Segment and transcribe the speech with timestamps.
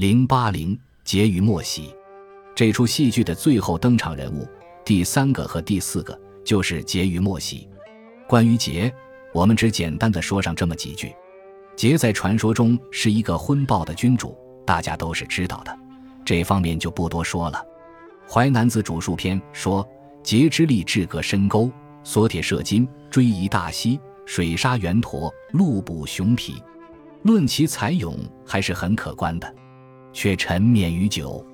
[0.00, 1.94] 零八零结与莫喜，
[2.54, 4.48] 这出戏剧的最后登场人物，
[4.82, 7.68] 第三个和第四个就是结与莫喜。
[8.26, 8.90] 关于结，
[9.34, 11.14] 我们只简单的说上这么几句。
[11.76, 14.34] 结在传说中是一个昏暴的君主，
[14.66, 15.78] 大家都是知道的，
[16.24, 17.62] 这方面就不多说了。
[18.32, 19.86] 《淮南子·主述篇》说
[20.24, 21.70] ：“结之力至隔深沟，
[22.04, 26.54] 缩铁射金，追夷大溪，水沙猿驼，鹿捕熊皮。
[27.22, 29.56] 论其才勇，还是很可观的。”
[30.12, 31.44] 却沉湎于酒。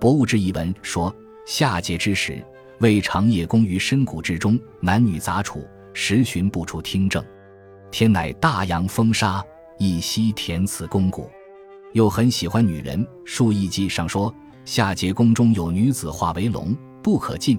[0.00, 1.14] 博物志一文说：
[1.46, 2.44] 夏桀之时，
[2.80, 7.24] 为长夜宫于深谷之中，男女杂处，时寻不出听政。
[7.90, 9.44] 天乃大阳风沙，
[9.78, 11.30] 一夕填此宫谷。
[11.92, 14.34] 又很喜欢女人，《数艺记》上说：
[14.64, 17.56] 夏桀宫中有女子化为龙，不可进；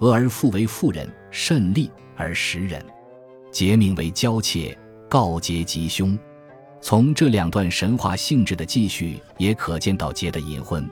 [0.00, 2.84] 俄而复为妇人，甚利而食人。
[3.50, 4.76] 桀名为娇妾，
[5.08, 6.16] 告桀吉凶。
[6.82, 10.88] 从这两段神话性质的记叙，也可见到桀的隐婚。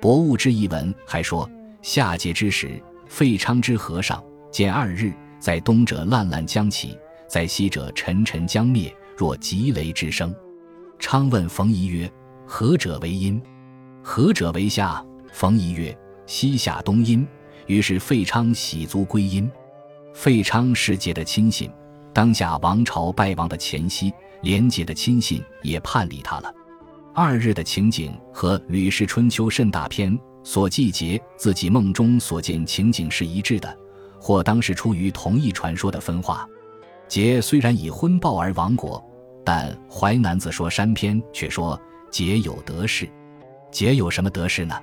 [0.00, 1.48] 博物志一文还说，
[1.82, 6.96] 夏桀之时，废昌之和尚见二日，在东者烂烂将起，
[7.28, 10.34] 在西者沉沉将灭，若急雷之声。
[10.98, 12.10] 昌问冯夷曰
[12.46, 13.40] ：“何者为阴？
[14.02, 17.26] 何者为夏？”冯夷曰：“西夏东阴。”
[17.66, 19.48] 于是废昌喜足归阴。
[20.14, 21.70] 废昌是桀的亲信，
[22.14, 24.10] 当下王朝败亡的前夕。
[24.42, 26.54] 廉洁的亲信也叛离他了。
[27.14, 30.12] 二日的情景和《吕氏春秋·甚大篇》
[30.44, 33.76] 所记节自己梦中所见情景是一致的，
[34.20, 36.48] 或当时出于同一传说的分化。
[37.08, 39.04] 桀虽然以昏暴而亡国，
[39.44, 41.80] 但《淮南子·说山篇》却说
[42.12, 43.08] 桀有得事。
[43.72, 44.74] 桀有什么得事呢？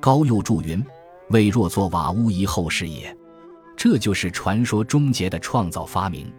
[0.00, 0.82] 高佑注云
[1.30, 3.14] ：“为若作瓦屋以后世也。”
[3.76, 6.32] 这就是传说终结的创造发明。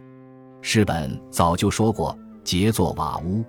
[0.60, 2.18] 世本早就说过。
[2.48, 3.44] 桀作瓦屋，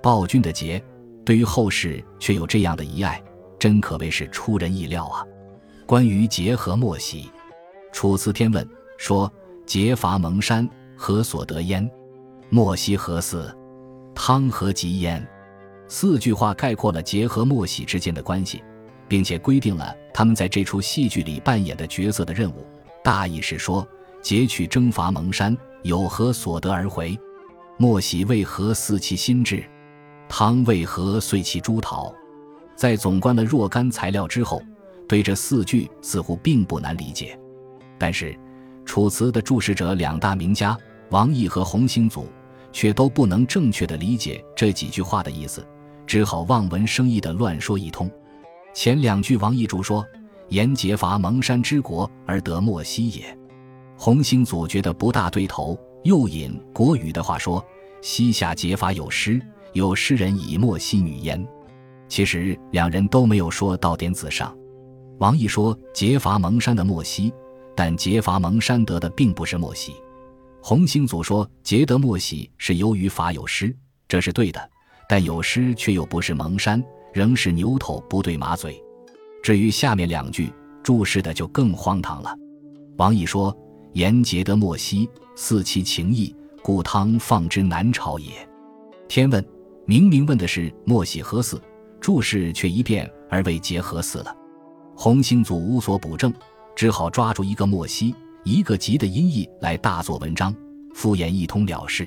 [0.00, 0.80] 暴君的桀，
[1.24, 3.20] 对于后世却有这样的遗爱，
[3.58, 5.26] 真可谓是出人意料啊！
[5.84, 7.24] 关于桀和莫喜，
[7.92, 8.64] 《楚辞天问》
[8.98, 9.28] 说
[9.66, 11.90] ：“桀伐蒙山，何所得焉？
[12.48, 13.52] 莫喜何似？
[14.14, 15.26] 汤何及焉？”
[15.88, 18.62] 四句话概括了桀和莫喜之间的关系，
[19.08, 22.64] 并且规定了他们在这出戏剧里扮演的角色的任务。
[23.02, 23.84] 大意是说：
[24.22, 27.18] 桀去征伐蒙山，有何所得而回？
[27.78, 29.62] 莫喜为何似其心志？
[30.30, 32.10] 汤为何遂其珠桃？
[32.74, 34.62] 在总观了若干材料之后，
[35.06, 37.38] 对这四句似乎并不难理解。
[37.98, 38.34] 但是，
[38.86, 40.76] 楚辞的注释者两大名家
[41.10, 42.26] 王毅和洪兴祖
[42.72, 45.62] 却都不能正确的理解这几句话的意思，
[46.06, 48.10] 只好望文生义的乱说一通。
[48.72, 50.02] 前两句王毅注说
[50.48, 53.38] ：“言劫伐蒙山之国而得莫西也。”
[53.98, 55.78] 洪兴祖觉得不大对头。
[56.06, 57.62] 又引国语的话说
[58.00, 59.40] ：“西夏劫法有诗，
[59.72, 61.46] 有诗人以莫西女焉。”
[62.08, 64.56] 其实两人都没有说到点子上。
[65.18, 67.32] 王毅说劫伐蒙山的莫西，
[67.74, 69.94] 但劫伐蒙山得的并不是莫西。
[70.62, 73.74] 洪兴祖说劫得莫西是由于法有诗，
[74.06, 74.70] 这是对的，
[75.08, 78.80] 但有诗却又不是蒙山，仍是牛头不对马嘴。
[79.42, 80.52] 至于下面两句
[80.82, 82.32] 注释的就更荒唐了。
[82.96, 83.56] 王毅说。
[83.96, 88.26] 言结得莫西，似其情意，故汤放之南朝也。
[89.08, 89.42] 天问
[89.86, 91.58] 明明问的是莫喜何死，
[91.98, 94.36] 注释却一变而为结何死了。
[94.94, 96.30] 洪兴祖无所补正，
[96.74, 98.14] 只好抓住一个莫西，
[98.44, 100.54] 一个吉的音译来大做文章，
[100.92, 102.06] 敷衍一通了事。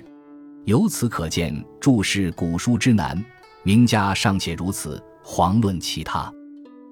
[0.65, 3.19] 由此可见注释古书之难，
[3.63, 6.31] 名家尚且如此，遑论其他。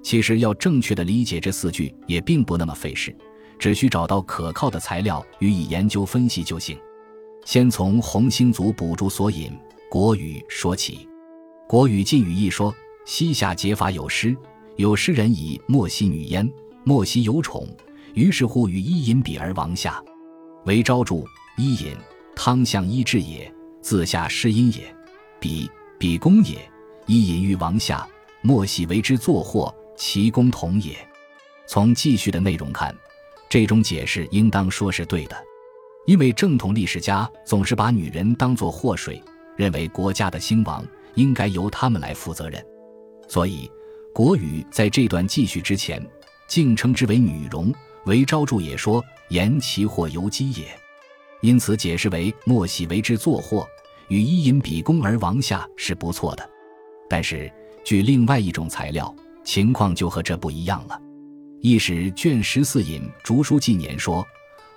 [0.01, 3.15] 其实要正确的理解这四句，也并不那么费事。
[3.57, 6.77] 只需找到可靠的材料予以研究分析就行。
[7.45, 9.49] 先从洪兴祖补注所引
[9.89, 11.07] 《国语》说起，
[11.67, 12.75] 《国语晋语一》说
[13.05, 14.35] ：“西夏解法有诗，
[14.75, 16.51] 有诗人以莫西女焉，
[16.83, 17.65] 莫西有宠，
[18.13, 20.03] 于是乎与伊尹比而亡下。
[20.65, 21.23] 为昭著
[21.57, 21.95] 伊尹，
[22.35, 23.49] 汤相伊至也，
[23.81, 24.93] 自下失音也。
[25.39, 26.57] 比比公也，
[27.05, 28.05] 伊尹于王下，
[28.41, 30.97] 莫喜为之作祸，其公同也。”
[31.65, 32.93] 从继续的内容看。
[33.49, 35.35] 这种解释应当说是对的，
[36.05, 39.21] 因为正统历史家总是把女人当作祸水，
[39.55, 40.85] 认为国家的兴亡
[41.15, 42.63] 应该由他们来负责任，
[43.27, 43.67] 所以
[44.13, 46.05] 《国语》在这段记叙之前，
[46.47, 47.73] 竟称之为女容。
[48.05, 50.67] 韦昭著也说：“言其祸由姬也。”
[51.41, 53.67] 因此解释为莫喜为之作祸，
[54.07, 56.49] 与伊尹比攻而亡下是不错的。
[57.09, 57.51] 但是
[57.83, 59.13] 据另外一种材料，
[59.43, 60.99] 情况就和这不一样了。
[61.59, 64.25] 一史卷十四引《竹书纪年》说：“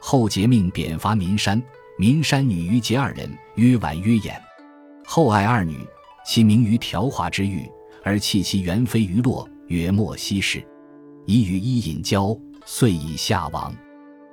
[0.01, 1.63] 后桀命贬伐岷山，
[1.99, 4.35] 岷山女于桀二人，曰婉曰衍。
[5.05, 5.87] 后爱二女，
[6.25, 7.71] 其名于调华之狱，
[8.03, 10.67] 而弃其原非于洛，曰莫西氏，
[11.27, 12.35] 以与伊尹交，
[12.65, 13.75] 遂以下亡。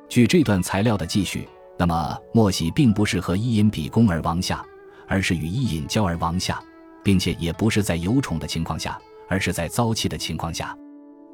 [0.07, 1.45] 据这段材料的记叙，
[1.77, 4.65] 那么莫喜并不是和伊尹比攻而亡下，
[5.05, 6.63] 而是与伊尹交而亡下，
[7.03, 8.97] 并且也不是在有宠的情况下，
[9.27, 10.75] 而是在遭弃的情况下。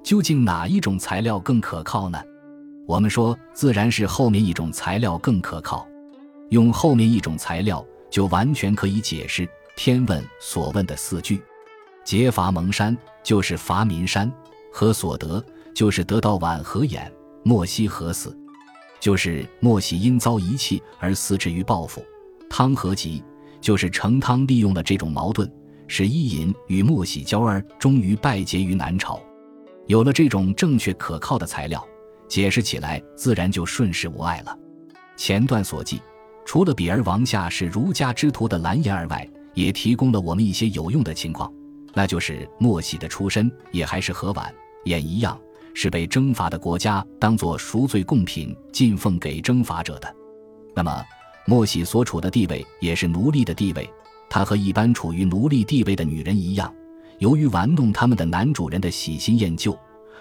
[0.03, 2.21] 究竟哪一种材料更可靠呢？
[2.85, 5.87] 我们说，自然是后面一种材料更可靠。
[6.49, 9.47] 用后面一种材料，就完全可以解释
[9.77, 11.41] 《天问》所问的四句
[12.03, 14.29] ：“劫伐蒙山，就是伐民山；
[14.73, 15.41] 何所得，
[15.73, 17.09] 就是得到宛合眼；
[17.41, 18.37] 莫西何死，
[18.99, 22.05] 就是莫喜因遭遗弃而死之于报复。
[22.49, 23.23] 汤和吉，
[23.61, 25.49] 就是成汤利用了这种矛盾，
[25.87, 29.17] 使伊尹与莫喜交而终于败结于南朝。
[29.87, 31.85] 有了这种正确可靠的材料。”
[32.25, 34.57] 解释起来自然就顺势无碍了。
[35.15, 36.01] 前段所记，
[36.45, 41.53] 除了比儿王下是儒家之徒的蓝颜儿外，也提供了我们一些有用的情况，
[41.93, 44.51] 那就是莫喜的出身也还是和婉
[44.85, 45.39] 演一样，
[45.75, 50.15] 是被征伐的国家当作赎罪贡品进奉给征伐者的。
[50.75, 51.03] 那么
[51.45, 53.87] 莫喜所处的地位也是奴隶的地位，
[54.27, 56.73] 她和一般处于奴隶地位的女人一样，
[57.19, 59.77] 由于玩弄他们的男主人的喜新厌旧。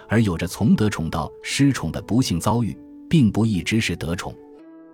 [0.08, 2.76] 而有着从得宠到失宠的不幸遭遇，
[3.08, 4.34] 并不一直是得宠。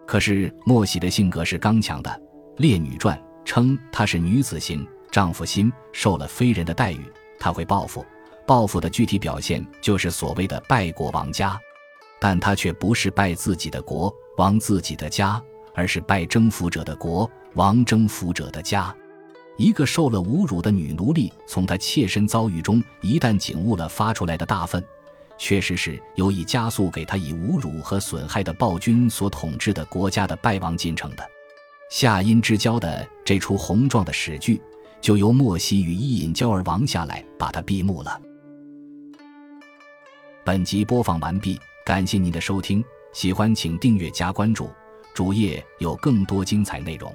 [0.06, 2.10] 可是莫喜的性格是刚强的，
[2.56, 7.00] 《列女传》称她是女子型，丈夫心，受了非人的待遇，
[7.36, 8.06] 她会报复。
[8.46, 11.58] 报复的具体表现就是所谓的败国亡家，
[12.20, 15.42] 但她却不是败自己的国，亡自己的家，
[15.74, 18.94] 而是败征服者的国，亡征服者的家。
[19.58, 24.82] 一个受了侮辱的女奴隶，从她切身遭遇中一旦醒悟了发出来的大愤。
[25.36, 31.28] 确实是有意加速给她以侮辱和损害的暴君所统治的国家的败亡进程的。
[31.90, 34.62] 夏殷之交的这出宏壮的史剧，
[35.00, 38.20] 就由莫西与伊尹交而亡下来，把它闭幕了。
[40.44, 44.70] 本集播放完毕，感谢您的收听，喜欢请订阅加关注，
[45.14, 47.12] 主页有更多精彩内容。